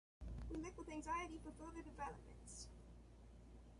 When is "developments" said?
1.83-2.65